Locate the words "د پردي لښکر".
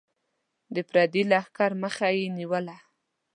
0.75-1.71